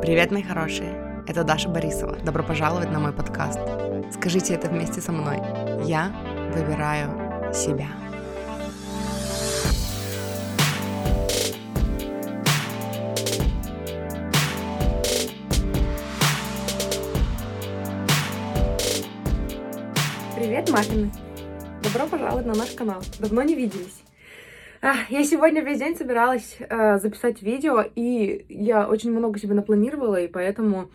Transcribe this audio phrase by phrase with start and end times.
[0.00, 1.24] Привет, мои хорошие!
[1.26, 2.16] Это Даша Борисова.
[2.24, 3.58] Добро пожаловать на мой подкаст.
[4.12, 5.38] Скажите это вместе со мной.
[5.84, 6.12] Я
[6.54, 7.10] выбираю
[7.52, 7.88] себя.
[20.36, 21.10] Привет, маффины!
[21.82, 23.02] Добро пожаловать на наш канал.
[23.18, 24.07] Давно не виделись.
[24.80, 30.20] А, я сегодня весь день собиралась э, записать видео, и я очень много себе напланировала,
[30.20, 30.88] и поэтому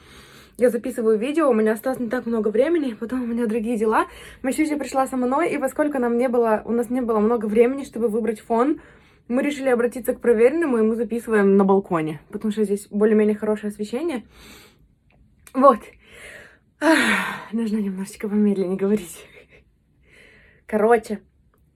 [0.58, 4.08] я записываю видео, у меня осталось не так много времени, потом у меня другие дела.
[4.41, 7.84] Масюся пришла со мной, и поскольку нам не было, у нас не было много времени,
[7.84, 8.80] чтобы выбрать фон,
[9.27, 13.72] мы решили обратиться к проверенному, и мы записываем на балконе, потому что здесь более-менее хорошее
[13.72, 14.23] освещение.
[15.53, 15.80] Вот.
[16.80, 19.25] Ах, нужно немножечко помедленнее говорить.
[20.67, 21.20] Короче,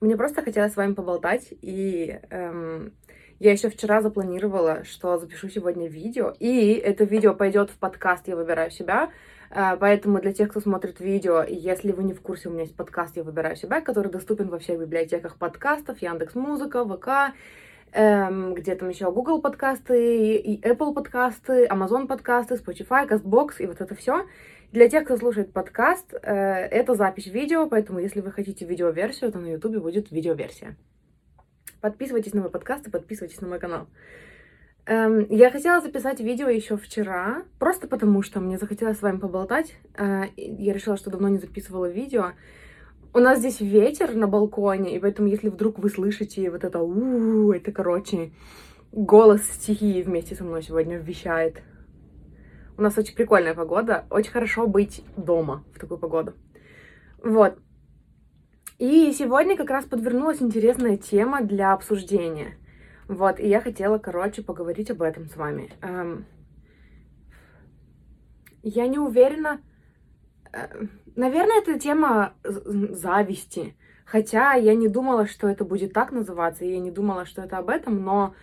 [0.00, 2.92] мне просто хотелось с вами поболтать, и эм,
[3.38, 8.36] я еще вчера запланировала, что запишу сегодня видео, и это видео пойдет в подкаст «Я
[8.36, 9.10] выбираю себя»,
[9.50, 12.76] э, поэтому для тех, кто смотрит видео, если вы не в курсе, у меня есть
[12.76, 17.34] подкаст «Я выбираю себя», который доступен во всех библиотеках подкастов, Яндекс Музыка, ВК,
[17.92, 23.80] эм, где там еще Google подкасты, и Apple подкасты, Amazon подкасты, Spotify, CastBox и вот
[23.80, 24.26] это все.
[24.72, 29.38] Для тех, кто слушает подкаст, э, это запись видео, поэтому если вы хотите видеоверсию, то
[29.38, 30.76] на YouTube будет видеоверсия.
[31.80, 33.86] Подписывайтесь на мой подкаст и подписывайтесь на мой канал.
[34.84, 39.76] Эм, я хотела записать видео еще вчера, просто потому что мне захотелось с вами поболтать.
[39.96, 42.32] Э, я решила, что давно не записывала видео.
[43.14, 47.52] У нас здесь ветер на балконе, и поэтому, если вдруг вы слышите вот это у
[47.52, 48.32] это, короче,
[48.92, 51.62] голос стихии вместе со мной сегодня вещает.
[52.76, 54.04] У нас очень прикольная погода.
[54.10, 56.34] Очень хорошо быть дома в такую погоду.
[57.24, 57.58] Вот.
[58.78, 62.56] И сегодня как раз подвернулась интересная тема для обсуждения.
[63.08, 65.70] Вот, и я хотела, короче, поговорить об этом с вами.
[65.80, 66.26] Эм,
[68.62, 69.60] я не уверена...
[71.16, 73.74] Наверное, это тема зависти.
[74.04, 77.58] Хотя я не думала, что это будет так называться, и я не думала, что это
[77.58, 78.34] об этом, но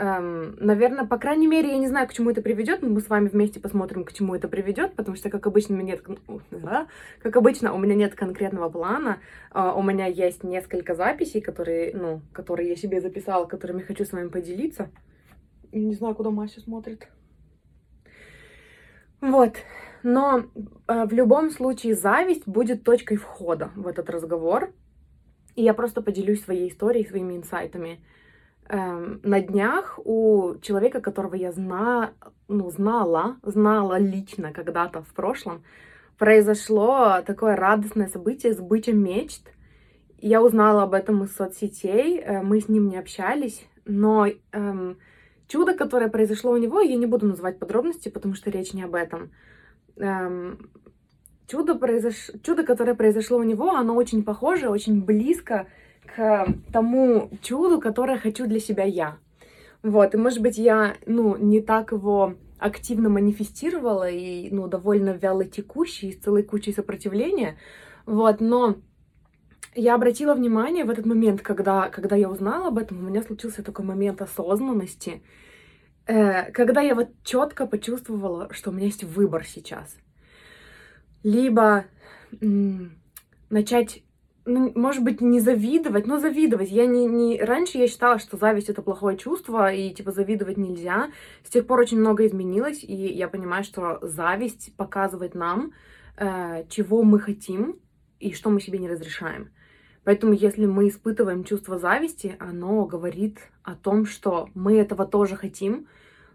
[0.00, 3.08] Эм, наверное, по крайней мере, я не знаю, к чему это приведет, но мы с
[3.08, 6.06] вами вместе посмотрим, к чему это приведет, потому что, как обычно, у меня нет,
[7.20, 9.18] как обычно, у меня нет конкретного плана,
[9.52, 14.12] э, у меня есть несколько записей, которые, ну, которые я себе записала, которыми хочу с
[14.12, 14.88] вами поделиться.
[15.72, 17.08] Я не знаю, куда Мася смотрит.
[19.20, 19.56] Вот.
[20.02, 20.44] Но
[20.86, 24.72] э, в любом случае зависть будет точкой входа в этот разговор.
[25.56, 28.00] И я просто поделюсь своей историей, своими инсайтами
[28.68, 32.12] эм, на днях у человека, которого я зна,
[32.46, 35.64] ну, знала, знала лично когда-то в прошлом,
[36.16, 39.50] произошло такое радостное событие, сбыча мечт.
[40.18, 44.98] Я узнала об этом из соцсетей, э, мы с ним не общались, но эм,
[45.48, 48.94] чудо, которое произошло у него, я не буду называть подробности, потому что речь не об
[48.94, 49.30] этом.
[49.98, 50.70] Эм,
[51.46, 52.30] чудо, произош...
[52.42, 55.66] чудо, которое произошло у него, оно очень похоже, очень близко
[56.14, 59.18] к тому чуду, которое хочу для себя я.
[59.82, 65.44] Вот, и может быть я, ну, не так его активно манифестировала и, ну, довольно вяло
[65.44, 67.56] текущий, с целой кучей сопротивления,
[68.04, 68.76] вот, но
[69.74, 73.62] я обратила внимание в этот момент, когда, когда я узнала об этом, у меня случился
[73.62, 75.22] такой момент осознанности,
[76.08, 79.94] когда я вот четко почувствовала, что у меня есть выбор сейчас.
[81.22, 81.84] Либо
[83.50, 84.02] начать
[84.48, 86.70] ну, может быть, не завидовать, но завидовать.
[86.70, 87.40] Я не, не...
[87.40, 91.10] Раньше я считала, что зависть— это плохое чувство, и, типа, завидовать нельзя.
[91.44, 95.72] С тех пор очень много изменилось, и я понимаю, что зависть показывает нам,
[96.16, 97.78] э, чего мы хотим
[98.20, 99.50] и что мы себе не разрешаем.
[100.04, 105.88] Поэтому, если мы испытываем чувство зависти, оно говорит о том, что мы этого тоже хотим,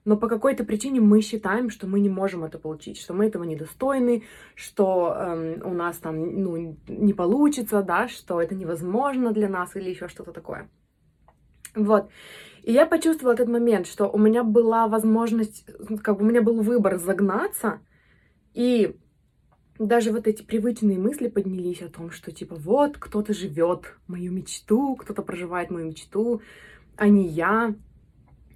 [0.06, 3.44] но по какой-то причине мы считаем, что мы не можем это получить, что мы этого
[3.44, 4.24] недостойны,
[4.56, 9.90] что эм, у нас там ну, не получится, да, что это невозможно для нас или
[9.90, 10.69] еще что-то такое.
[11.75, 12.09] Вот.
[12.63, 15.66] И я почувствовала этот момент, что у меня была возможность,
[16.01, 17.80] как бы у меня был выбор загнаться,
[18.54, 18.95] и
[19.80, 24.95] даже вот эти привычные мысли поднялись о том, что типа вот кто-то живет мою мечту,
[24.95, 26.42] кто-то проживает мою мечту,
[26.95, 27.74] а не я.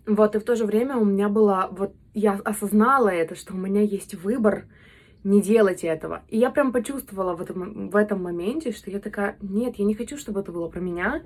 [0.07, 3.57] Вот, и в то же время у меня было, вот я осознала это, что у
[3.57, 4.65] меня есть выбор
[5.25, 6.24] не делать этого.
[6.30, 9.94] И я прям почувствовала в этом, в этом моменте, что я такая, нет, я не
[9.94, 11.24] хочу, чтобы это было про меня,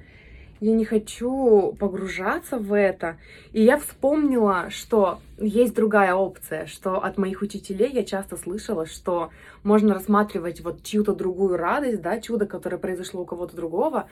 [0.59, 3.17] я не хочу погружаться в это.
[3.51, 9.29] И я вспомнила, что есть другая опция, что от моих учителей я часто слышала, что
[9.63, 14.07] можно рассматривать вот чью-то другую радость, да, чудо, которое произошло у кого-то другого,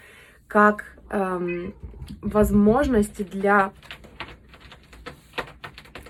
[0.48, 1.74] как эм,
[2.22, 3.72] возможность для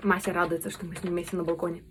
[0.02, 1.82] Мася радуется, что мы с ним вместе на балконе.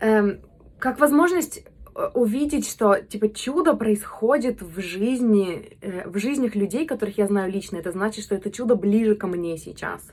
[0.00, 0.40] эм,
[0.78, 1.64] как возможность
[1.94, 7.52] э, увидеть, что типа чудо происходит в жизни, э, в жизнях людей, которых я знаю
[7.52, 7.76] лично.
[7.76, 10.12] Это значит, что это чудо ближе ко мне сейчас.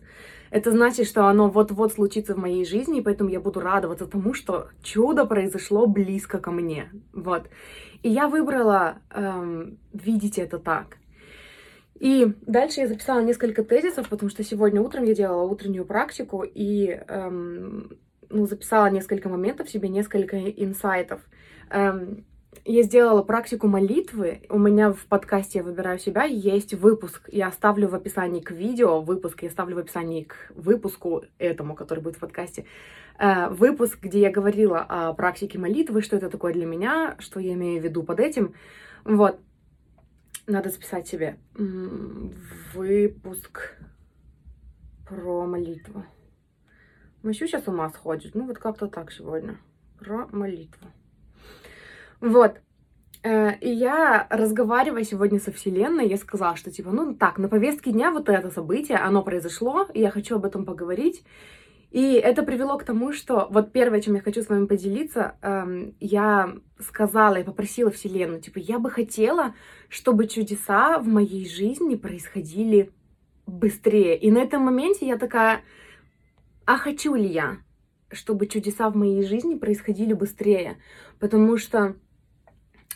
[0.51, 4.35] Это значит, что оно вот-вот случится в моей жизни, и поэтому я буду радоваться тому,
[4.35, 6.91] что чудо произошло близко ко мне.
[7.11, 7.49] Вот.
[8.03, 10.97] И я выбрала эм, видеть это так.
[11.99, 16.87] И дальше я записала несколько тезисов, потому что сегодня утром я делала утреннюю практику и
[17.07, 17.97] эм,
[18.29, 21.21] ну, записала несколько моментов себе, несколько инсайтов.
[21.69, 22.25] Эм,
[22.65, 24.41] я сделала практику молитвы.
[24.49, 27.29] У меня в подкасте «Я выбираю себя» есть выпуск.
[27.31, 31.99] Я оставлю в описании к видео выпуск, я оставлю в описании к выпуску этому, который
[31.99, 32.65] будет в подкасте.
[33.19, 37.53] Э, выпуск, где я говорила о практике молитвы, что это такое для меня, что я
[37.53, 38.53] имею в виду под этим.
[39.03, 39.39] Вот.
[40.45, 41.37] Надо записать себе
[42.73, 43.77] выпуск
[45.07, 46.05] про молитву.
[47.21, 48.35] Мощу сейчас ума сходит.
[48.35, 49.57] Ну, вот как-то так сегодня.
[49.99, 50.87] Про молитву.
[52.19, 52.59] Вот.
[53.23, 57.91] Э, и я, разговаривая сегодня со Вселенной, я сказала, что типа, ну так, на повестке
[57.93, 61.23] дня вот это событие, оно произошло, и я хочу об этом поговорить.
[61.93, 65.93] И это привело к тому, что вот первое, чем я хочу с вами поделиться, эм,
[65.99, 69.53] я сказала и попросила Вселенную, типа, я бы хотела,
[69.89, 72.89] чтобы чудеса в моей жизни происходили
[73.45, 74.17] быстрее.
[74.17, 75.61] И на этом моменте я такая,
[76.65, 77.57] а хочу ли я,
[78.11, 80.79] чтобы чудеса в моей жизни происходили быстрее?
[81.19, 81.95] Потому что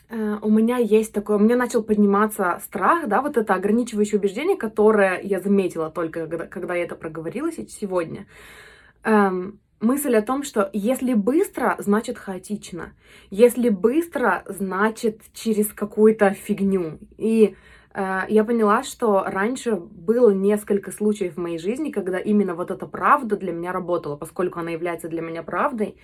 [0.10, 4.58] э, у меня есть такое, у меня начал подниматься страх, да, вот это ограничивающее убеждение,
[4.58, 8.26] которое я заметила только, когда, когда я это проговорила сегодня.
[9.04, 12.94] Эм, мысль о том, что если быстро, значит хаотично.
[13.30, 17.00] Если быстро, значит через какую-то фигню.
[17.18, 17.56] И
[17.98, 22.86] Э, я поняла, что раньше было несколько случаев в моей жизни, когда именно вот эта
[22.86, 25.98] правда для меня работала, поскольку она является для меня правдой.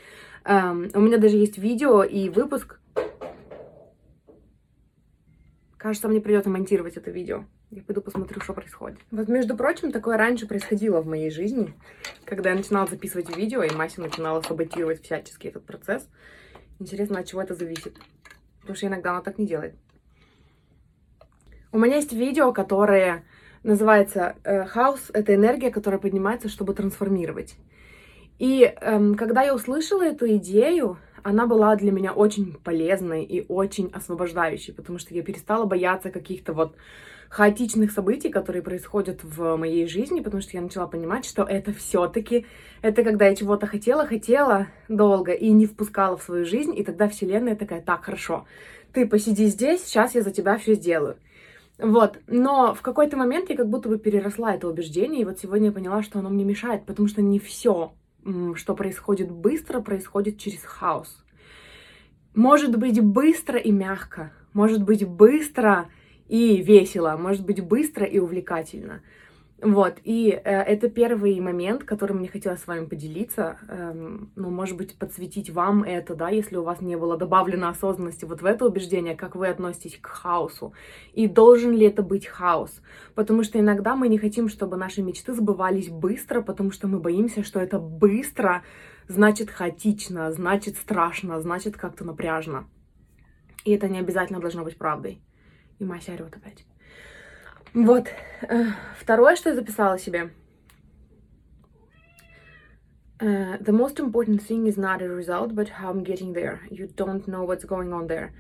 [0.44, 2.80] Эм, у меня даже есть видео и выпуск.
[5.78, 7.44] Кажется, мне придется монтировать это видео.
[7.76, 9.00] Я пойду посмотрю, что происходит.
[9.10, 11.74] Вот, между прочим, такое раньше происходило в моей жизни,
[12.24, 16.08] когда я начинала записывать видео, и Мася начинала саботировать всячески этот процесс.
[16.78, 17.98] Интересно, от чего это зависит.
[18.60, 19.74] Потому что иногда она так не делает.
[21.72, 23.24] У меня есть видео, которое
[23.64, 27.56] называется э, «Хаос— это энергия, которая поднимается, чтобы трансформировать».
[28.38, 33.90] И эм, когда я услышала эту идею, она была для меня очень полезной и очень
[33.92, 36.76] освобождающей, потому что я перестала бояться каких-то вот
[37.34, 42.46] хаотичных событий, которые происходят в моей жизни, потому что я начала понимать, что это все-таки,
[42.84, 47.10] это когда я чего-то хотела, хотела долго и не впускала в свою жизнь, и тогда
[47.10, 48.46] Вселенная такая, так, хорошо,
[48.92, 51.16] ты посиди здесь, сейчас я за тебя все сделаю.
[51.80, 55.70] Вот, но в какой-то момент я как будто бы переросла это убеждение, и вот сегодня
[55.70, 57.94] я поняла, что оно мне мешает, потому что не все,
[58.54, 61.26] что происходит быстро, происходит через хаос.
[62.36, 65.88] Может быть быстро и мягко, может быть быстро
[66.28, 69.02] и весело, может быть быстро и увлекательно.
[69.64, 73.58] Вот, и э, это первый момент, которым мне хотелось с вами поделиться.
[73.70, 78.26] Эм, ну, может быть, подсветить вам это, да, если у вас не было добавлено осознанности
[78.26, 80.74] вот в это убеждение, как вы относитесь к хаосу.
[81.14, 82.82] И должен ли это быть хаос?
[83.16, 87.42] Потому что иногда мы не хотим, чтобы наши мечты сбывались быстро, потому что мы боимся,
[87.42, 88.64] что это быстро
[89.08, 92.68] значит хаотично, значит страшно, значит как-то напряжно.
[93.64, 95.22] И это не обязательно должно быть правдой.
[95.80, 96.66] И Мася орёт опять.
[97.74, 98.08] Вот.
[98.42, 98.66] Э,
[99.00, 100.32] второе, что я записала себе.
[103.20, 106.60] Uh, the most important thing is not a result, but how I'm getting there.
[106.70, 108.32] You don't know what's going on there.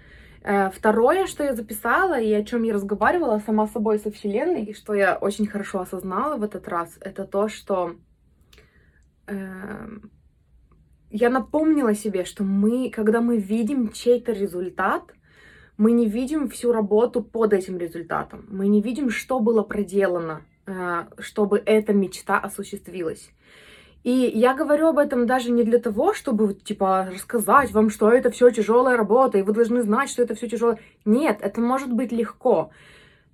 [0.44, 4.66] Uh, второе, что я записала и о чем я разговаривала сама с собой со Вселенной,
[4.66, 7.96] и что я очень хорошо осознала в этот раз, это то, что
[9.28, 10.10] uh,
[11.12, 15.13] я напомнила себе, что мы, когда мы видим чей-то результат,
[15.77, 18.46] мы не видим всю работу под этим результатом.
[18.50, 23.32] Мы не видим, что было проделано, э, чтобы эта мечта осуществилась.
[24.03, 28.32] И я говорю об этом даже не для того, чтобы, типа, рассказать вам, что это
[28.32, 30.80] все тяжелая работа, и вы должны знать, что это все тяжелое.
[31.06, 32.72] Нет, это может быть легко.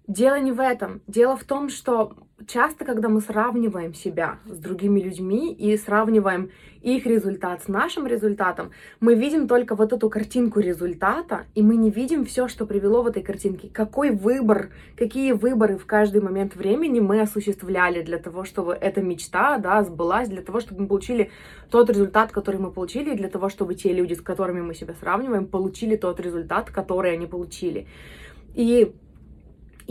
[0.08, 1.01] Дело не в этом.
[1.08, 2.13] Дело в том, что
[2.48, 8.72] часто, когда мы сравниваем себя с другими людьми и сравниваем их результат с нашим результатом,
[9.00, 13.08] мы видим только вот эту картинку результата, и мы не видим все, что привело в
[13.08, 13.69] этой картинке.
[13.72, 19.58] Какой выбор, какие выборы в каждый момент времени мы осуществляли для того, чтобы эта мечта,
[19.58, 21.31] да, сбылась, для того, чтобы мы получили
[21.69, 24.93] тот результат, который мы получили, и для того, чтобы те люди, с которыми мы себя
[25.00, 27.88] сравниваем, получили тот результат, который они получили.
[28.55, 28.93] И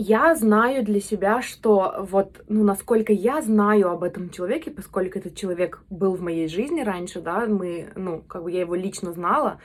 [0.01, 5.35] я знаю для себя, что вот, ну, насколько я знаю об этом человеке, поскольку этот
[5.35, 9.59] человек был в моей жизни раньше, да, мы, ну, как бы я его лично знала,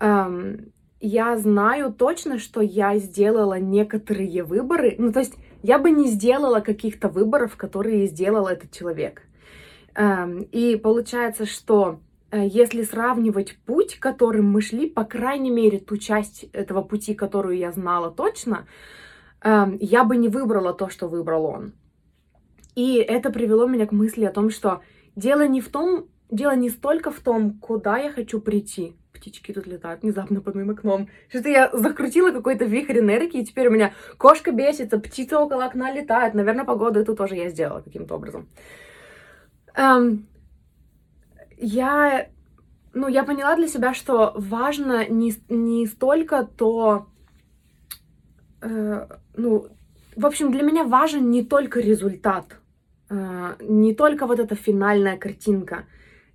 [0.00, 6.08] эм, я знаю точно, что я сделала некоторые выборы, ну, то есть я бы не
[6.08, 9.22] сделала каких-то выборов, которые сделал этот человек.
[9.94, 12.00] Эм, и получается, что
[12.32, 17.56] э, если сравнивать путь, которым мы шли, по крайней мере, ту часть этого пути, которую
[17.56, 18.66] я знала точно,
[19.44, 21.72] я бы не выбрала то, что выбрал он.
[22.74, 24.80] И это привело меня к мысли о том, что
[25.14, 28.96] дело не в том, дело не столько в том, куда я хочу прийти.
[29.12, 31.08] Птички тут летают внезапно под моим окном.
[31.28, 35.92] Что-то я закрутила какой-то вихрь энергии, и теперь у меня кошка бесится, птица около окна
[35.92, 36.34] летает.
[36.34, 38.48] Наверное, погоду эту тоже я сделала каким-то образом.
[39.76, 40.26] Эм,
[41.56, 42.28] я,
[42.92, 47.06] ну, я поняла для себя, что важно не, не столько то,
[49.36, 49.68] ну,
[50.16, 52.44] в общем, для меня важен не только результат,
[53.10, 55.84] э, не только вот эта финальная картинка.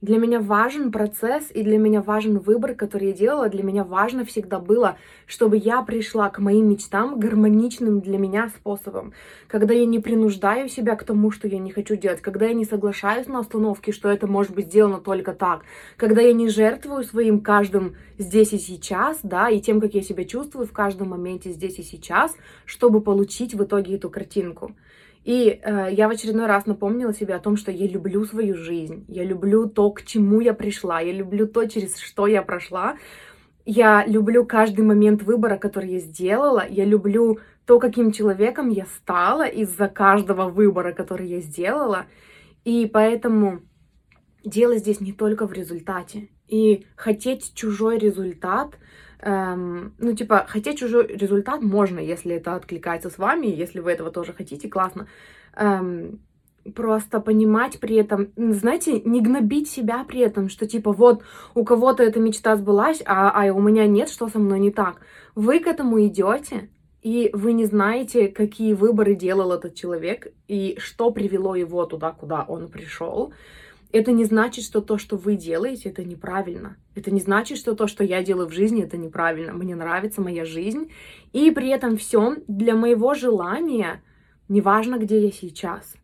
[0.02, 3.50] Для меня важен процесс и для меня важен выбор, который я делала.
[3.50, 9.12] Для меня важно всегда было, чтобы я пришла к моим мечтам гармоничным для меня способом.
[9.50, 12.22] Когда я не принуждаю себя к тому, что я не хочу делать.
[12.22, 15.64] Когда я не соглашаюсь на остановке, что это может быть сделано только так.
[15.98, 20.24] Когда я не жертвую своим каждым здесь и сейчас, да, и тем, как я себя
[20.24, 24.72] чувствую в каждом моменте здесь и сейчас, чтобы получить в итоге эту картинку.
[25.24, 29.06] И э, я в очередной раз напомнила себе о том, что я люблю свою жизнь,
[29.08, 32.98] я люблю то, к чему я пришла, я люблю то, через что я прошла.
[33.66, 39.46] Я люблю каждый момент выбора, который я сделала, я люблю то, каким человеком я стала
[39.46, 42.06] из-за каждого выбора, который я сделала.
[42.64, 43.60] И поэтому
[44.44, 46.30] дело здесь не только в результате.
[46.48, 48.78] И хотеть чужой результат—
[49.22, 54.12] Эм, ну, типа, хотеть чужой результат можно, если это откликается с вами, если вы этого
[54.12, 55.08] тоже хотите, классно.
[55.56, 56.20] Эм,
[56.76, 61.24] просто понимать при этом, знаете, не гнобить себя при этом, что типа вот
[61.56, 65.02] у кого-то эта мечта сбылась, а, а у меня нет, что со мной не так.
[65.36, 66.70] Вы к этому идете,
[67.02, 72.44] и вы не знаете, какие выборы делал этот человек и что привело его туда, куда
[72.44, 73.34] он пришел.
[73.92, 76.78] Это не значит, что то, что вы делаете, это неправильно.
[76.94, 79.54] Это не значит, что то, что я делаю в жизни, это неправильно.
[79.54, 80.92] Мне нравится моя жизнь.
[81.34, 84.04] И при этом всем для моего желания,
[84.48, 85.96] неважно, где я сейчас,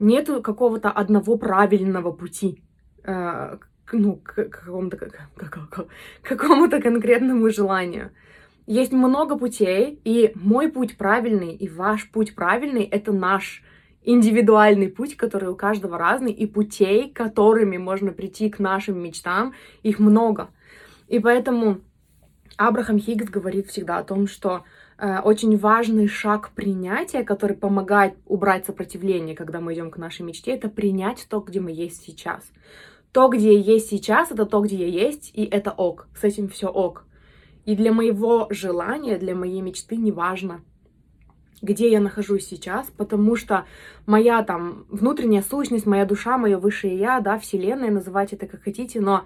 [0.00, 2.62] нету какого-то одного правильного пути
[3.04, 3.58] э,
[3.92, 5.78] ну, к какому-то, к
[6.22, 8.10] какому-то конкретному желанию.
[8.66, 13.62] Есть много путей, и мой путь правильный, и ваш путь правильный— это наш
[14.02, 19.98] индивидуальный путь, который у каждого разный, и путей, которыми можно прийти к нашим мечтам, их
[19.98, 20.50] много.
[21.08, 21.80] И поэтому
[22.56, 24.64] Абрахам Хиггс говорит всегда о том, что
[24.98, 30.52] э, очень важный шаг принятия, который помогает убрать сопротивление, когда мы идем к нашей мечте,
[30.52, 32.44] это принять то, где мы есть сейчас.
[33.12, 36.06] То, где я есть сейчас, это то, где я есть, и это ок.
[36.14, 37.04] С этим все ок.
[37.64, 40.62] И для моего желания, для моей мечты не важно,
[41.62, 43.64] где я нахожусь сейчас, потому что
[44.06, 49.00] моя там внутренняя сущность, моя душа, мое высшее я, да, вселенная, называйте это как хотите,
[49.00, 49.24] но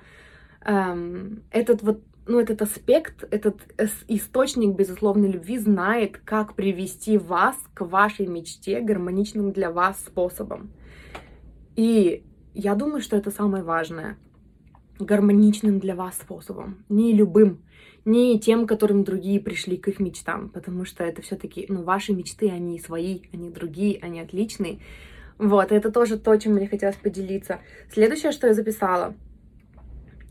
[0.64, 3.60] эм, этот вот, ну, этот аспект, этот
[4.08, 10.70] источник безусловной любви знает, как привести вас к вашей мечте гармоничным для вас способом.
[11.76, 12.24] И
[12.54, 14.16] я думаю, что это самое важное
[14.98, 17.62] гармоничным для вас способом, не любым,
[18.04, 22.50] не тем, которым другие пришли к их мечтам, потому что это все-таки, ну, ваши мечты,
[22.50, 24.78] они свои, они другие, они отличные.
[25.38, 27.60] Вот, это тоже то, чем мне хотелось поделиться.
[27.92, 29.14] Следующее, что я записала.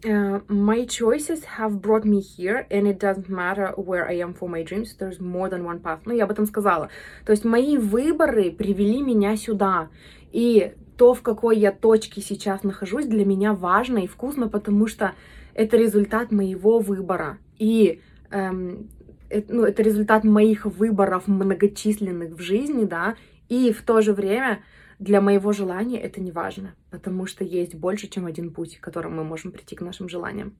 [0.06, 4.50] Uh, my choices have brought me here, and it doesn't matter where I am for
[4.50, 4.94] my dreams.
[5.00, 6.02] There's more than one path.
[6.04, 6.90] Ну, я об этом сказала.
[7.26, 9.90] То есть мои выборы привели меня сюда.
[10.34, 15.14] И то, в какой я точке сейчас нахожусь, для меня важно и вкусно, потому что
[15.54, 17.38] это результат моего выбора.
[17.58, 18.90] И эм,
[19.30, 23.16] это, ну, это результат моих выборов многочисленных в жизни, да,
[23.48, 24.64] и в то же время
[25.00, 29.24] для моего желания это не важно, потому что есть больше, чем один путь, которым мы
[29.24, 30.56] можем прийти к нашим желаниям.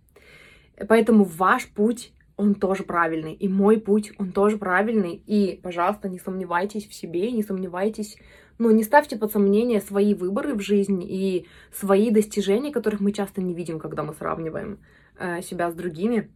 [0.88, 6.20] Поэтому ваш путь, он тоже правильный, и мой путь, он тоже правильный, и, пожалуйста, не
[6.20, 8.18] сомневайтесь в себе, не сомневайтесь
[8.60, 13.42] ну, не ставьте под сомнение свои выборы в жизни и свои достижения, которых мы часто
[13.42, 14.80] не видим, когда мы сравниваем
[15.18, 16.32] э, себя с другими.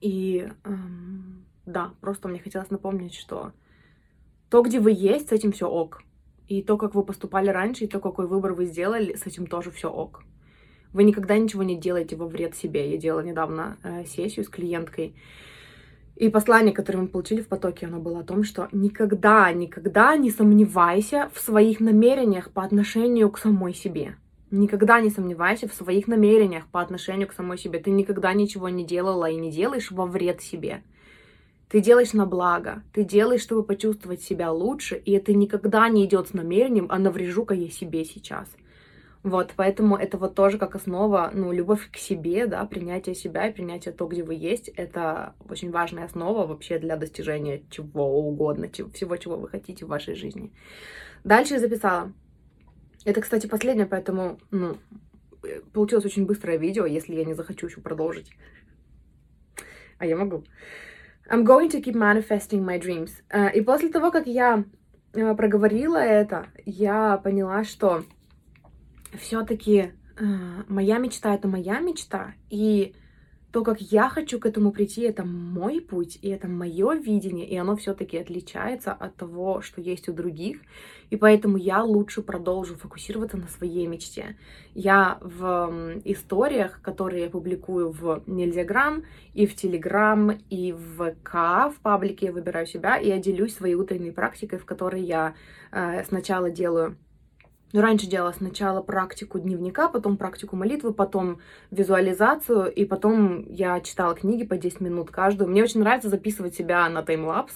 [0.00, 3.52] И эм, да, просто мне хотелось напомнить, что
[4.50, 6.02] то, где вы есть, с этим все ок.
[6.46, 9.70] И то, как вы поступали раньше, и то, какой выбор вы сделали, с этим тоже
[9.70, 10.22] все ок.
[10.94, 12.92] Вы никогда ничего не делаете во вред себе.
[12.92, 15.14] Я делала недавно э, сессию с клиенткой,
[16.14, 20.30] И послание, которое мы получили в потоке, оно было о том, что никогда, никогда не
[20.30, 24.14] сомневайся в своих намерениях по отношению к самой себе.
[24.52, 27.80] Никогда не сомневайся в своих намерениях по отношению к самой себе.
[27.80, 30.84] Ты никогда ничего не делала и не делаешь во вред себе.
[31.68, 36.28] Ты делаешь на благо, ты делаешь, чтобы почувствовать себя лучше, и это никогда не идет
[36.28, 38.48] с намерением, а наврежу-ка я себе сейчас.
[39.24, 43.54] Вот, поэтому это вот тоже как основа, ну, любовь к себе, да, принятие себя и
[43.54, 48.90] принятие того, где вы есть, это очень важная основа вообще для достижения чего угодно, чего,
[48.90, 50.52] всего, чего вы хотите в вашей жизни.
[51.24, 52.12] Дальше я записала.
[53.06, 54.76] Это, кстати, последнее, поэтому, ну,
[55.72, 58.30] получилось очень быстрое видео, если я не захочу еще продолжить.
[59.96, 60.44] А я могу.
[61.30, 63.10] I'm going to keep manifesting my dreams.
[63.32, 64.64] Uh, и после того, как я
[65.14, 68.04] uh, проговорила это, я поняла, что
[69.18, 70.24] все-таки э,
[70.68, 72.94] моя мечта это моя мечта, и
[73.54, 77.56] то, как я хочу к этому прийти, это мой путь, и это мое видение, и
[77.56, 80.58] оно все-таки отличается от того, что есть у других,
[81.10, 84.36] и поэтому я лучше продолжу фокусироваться на своей мечте.
[84.74, 89.04] Я в историях, которые я публикую в Нельзяграм,
[89.34, 93.76] и в Телеграм, и в ВК, в паблике я выбираю себя, и я делюсь своей
[93.76, 95.34] утренней практикой, в которой я
[95.70, 96.96] э, сначала делаю
[97.74, 101.40] ну, раньше делала сначала практику дневника, потом практику молитвы, потом
[101.72, 105.50] визуализацию, и потом я читала книги по 10 минут каждую.
[105.50, 107.52] Мне очень нравится записывать себя на таймлапс,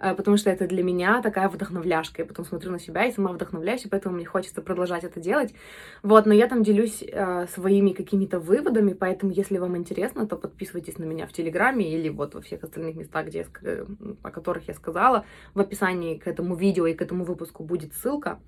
[0.00, 2.22] э, потому что это для меня такая вдохновляшка.
[2.22, 5.54] Я потом смотрю на себя и сама вдохновляюсь, и поэтому мне хочется продолжать это делать.
[6.02, 10.98] Вот, но я там делюсь э, своими какими-то выводами, поэтому, если вам интересно, то подписывайтесь
[10.98, 13.86] на меня в Телеграме или вот во всех остальных местах, где я, э,
[14.24, 15.26] о которых я сказала.
[15.54, 18.40] В описании к этому видео и к этому выпуску будет ссылка.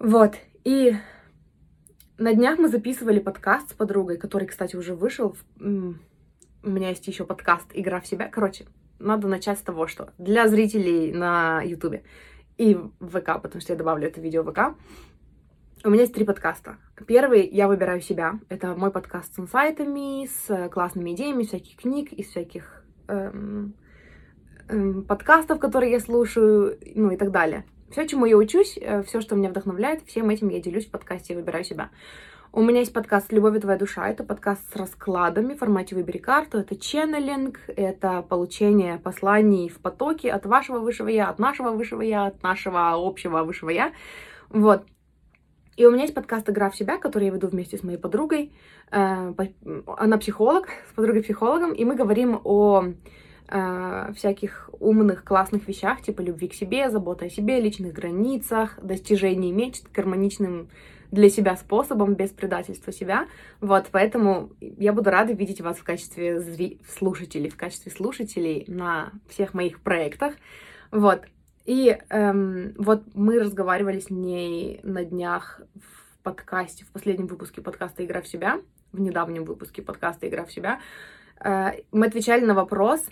[0.00, 0.94] Вот, и
[2.16, 5.36] на днях мы записывали подкаст с подругой, который, кстати, уже вышел.
[5.58, 5.60] У
[6.70, 8.26] меня есть еще подкаст «Игра в себя».
[8.32, 8.64] Короче,
[8.98, 12.02] надо начать с того, что для зрителей на Ютубе
[12.56, 14.74] и ВК, потому что я добавлю это видео в ВК,
[15.84, 16.78] у меня есть три подкаста.
[17.06, 18.40] Первый «Я выбираю себя».
[18.48, 23.74] Это мой подкаст с инсайтами, с классными идеями, всяких книг, из всяких эм,
[24.66, 27.66] эм, подкастов, которые я слушаю, ну и так далее.
[27.90, 31.34] Все, чему я учусь, э, все, что меня вдохновляет, всем этим я делюсь в подкасте
[31.34, 31.90] «Выбираю себя».
[32.52, 34.08] У меня есть подкаст «Любовь твоя душа».
[34.08, 36.58] Это подкаст с раскладами в формате «Выбери карту».
[36.58, 42.26] Это ченнелинг, это получение посланий в потоке от вашего высшего «Я», от нашего высшего «Я»,
[42.26, 43.92] от нашего общего высшего «Я».
[44.50, 44.84] Вот.
[45.76, 48.52] И у меня есть подкаст «Игра в себя», который я веду вместе с моей подругой.
[48.92, 49.34] Э,
[49.96, 52.84] она психолог, с подругой-психологом, и мы говорим о
[53.50, 59.52] э, всяких умных, классных вещах, типа любви к себе, заботы о себе, личных границах, достижении
[59.52, 60.68] мечт гармоничным
[61.10, 63.26] для себя способом, без предательства себя.
[63.60, 66.80] Вот, поэтому я буду рада видеть вас в качестве зри...
[66.88, 70.34] слушателей, в качестве слушателей на всех моих проектах.
[70.92, 71.22] Вот.
[71.66, 78.04] И эм, вот мы разговаривали с ней на днях в подкасте, в последнем выпуске подкаста
[78.04, 78.60] «Игра в себя»,
[78.92, 80.80] в недавнем выпуске подкаста «Игра в себя».
[81.42, 83.04] Э, мы отвечали на вопрос,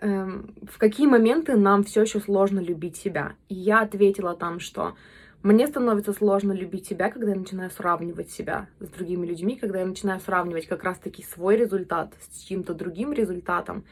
[0.00, 3.34] в какие моменты нам все еще сложно любить себя.
[3.48, 4.94] И я ответила там, что
[5.42, 9.86] мне становится сложно любить себя, когда я начинаю сравнивать себя с другими людьми, когда я
[9.86, 13.84] начинаю сравнивать как раз-таки свой результат с чьим-то другим результатом.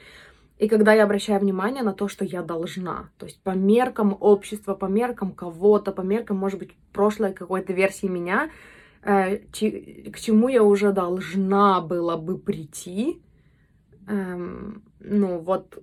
[0.59, 4.75] И когда я обращаю внимание на то, что я должна, то есть по меркам общества,
[4.75, 8.51] по меркам кого-то, по меркам, может быть, прошлой какой-то версии меня,
[9.03, 13.21] э, к чему я уже должна была бы прийти,
[14.07, 15.79] эм, ну, вот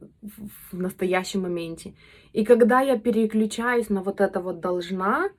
[0.71, 1.93] в настоящем моменте.
[2.33, 5.29] И когда я переключаюсь на вот это вот должна,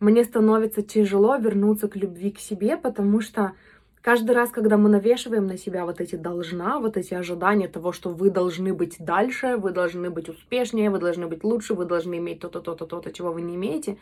[0.00, 3.52] мне становится тяжело вернуться к любви к себе, потому что
[4.00, 8.10] каждый раз, когда мы навешиваем на себя вот эти должна, вот эти ожидания того, что
[8.10, 12.40] вы должны быть дальше, вы должны быть успешнее, вы должны быть лучше, вы должны иметь
[12.40, 13.98] то-то, то-то, то-то, чего вы не имеете,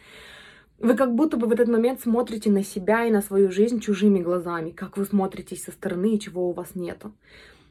[0.78, 4.20] вы как будто бы в этот момент смотрите на себя и на свою жизнь чужими
[4.20, 7.12] глазами, как вы смотритесь со стороны и чего у вас нету.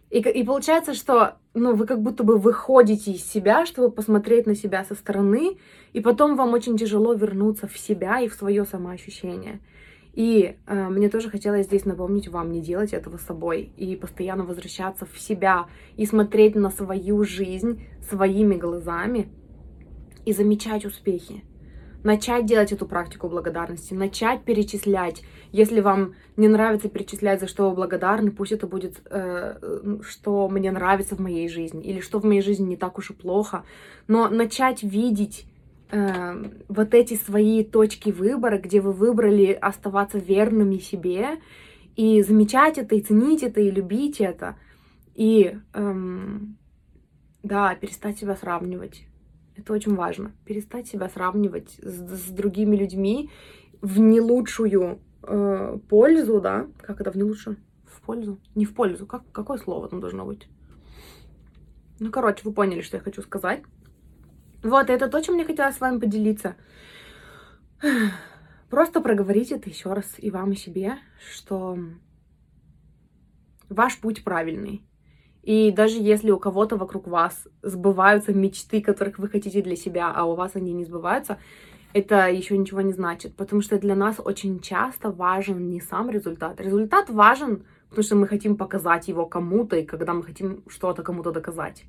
[0.10, 4.56] И, и получается, что ну, вы как будто бы выходите из себя, чтобы посмотреть на
[4.56, 5.58] себя со стороны,
[5.94, 9.60] и потом вам очень тяжело вернуться в себя и в свое самоощущение.
[10.14, 15.06] И э, мне тоже хотелось здесь напомнить вам не делать этого собой и постоянно возвращаться
[15.06, 19.28] в себя и смотреть на свою жизнь своими глазами
[20.26, 21.44] и замечать успехи
[22.06, 25.24] начать делать эту практику благодарности, начать перечислять.
[25.52, 30.72] Если вам не нравится перечислять, за что вы благодарны, пусть это будет, э, что мне
[30.72, 33.64] нравится в моей жизни, или что в моей жизни не так уж и плохо,
[34.08, 35.48] но начать видеть
[35.90, 41.40] э, вот эти свои точки выбора, где вы выбрали оставаться верными себе,
[41.96, 44.56] и замечать это, и ценить это, и любить это.
[45.16, 46.58] И эм,
[47.42, 49.08] Да, перестать себя сравнивать.
[49.56, 50.34] Это очень важно.
[50.46, 53.30] Перестать себя сравнивать с, с другими людьми
[53.82, 56.68] в не лучшую э, пользу, да?
[56.82, 57.58] Как это в не лучшую?
[57.86, 58.40] В пользу?
[58.56, 59.06] Не в пользу.
[59.06, 60.48] Как, какое слово там должно быть?
[62.00, 63.64] Ну, короче, вы поняли, что я хочу сказать.
[64.64, 66.56] Вот, это то, чем я хотела с вами поделиться.
[68.70, 70.98] Просто проговорите это еще раз и вам, и себе,
[71.32, 71.78] что
[73.70, 74.84] ваш путь правильный.
[75.46, 80.26] И даже если у кого-то вокруг вас сбываются мечты, которых вы хотите для себя, а
[80.26, 81.38] у вас они не сбываются,
[81.94, 86.60] это еще ничего не значит, потому что для нас очень часто важен не сам результат.
[86.60, 91.32] Результат важен, потому что мы хотим показать его кому-то, и когда мы хотим что-то кому-то
[91.32, 91.86] доказать.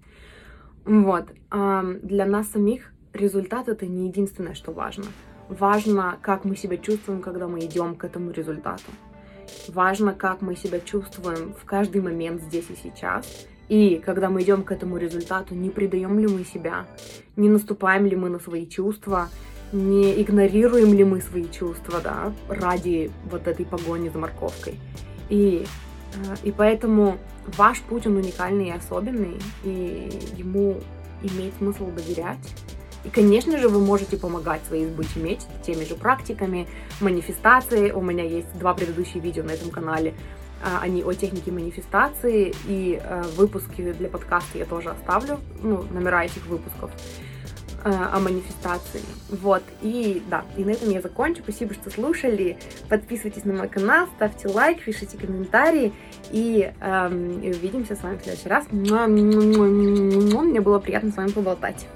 [0.84, 1.24] Вот.
[1.50, 5.06] А для нас самих результат это не единственное, что важно.
[5.48, 8.84] Важно, как мы себя чувствуем, когда мы идем к этому результату.
[9.68, 13.46] Важно, как мы себя чувствуем в каждый момент здесь и сейчас.
[13.68, 16.86] И когда мы идем к этому результату, не предаем ли мы себя,
[17.34, 19.28] не наступаем ли мы на свои чувства,
[19.72, 24.78] не игнорируем ли мы свои чувства, да, ради вот этой погони за морковкой.
[25.28, 25.66] И,
[26.14, 27.18] э, и поэтому
[27.56, 30.76] ваш путь, он уникальный и особенный, и ему
[31.22, 32.54] имеет смысл доверять.
[33.06, 36.66] И, конечно же, вы можете помогать своей сбыче мечт теми же практиками,
[37.00, 37.92] манифестацией.
[37.92, 40.14] У меня есть два предыдущие видео на этом канале.
[40.64, 46.24] А, они о технике манифестации, и э, выпуски для подкаста я тоже оставлю, ну, номера
[46.24, 46.90] этих выпусков
[47.84, 49.02] э, о манифестации.
[49.28, 51.42] Вот, и да, и на этом я закончу.
[51.44, 52.58] Спасибо, что слушали.
[52.88, 55.92] Подписывайтесь на мой канал, ставьте лайк, пишите комментарии,
[56.32, 58.64] и эм, увидимся с вами в следующий раз.
[58.72, 61.86] Мне было приятно с вами поболтать.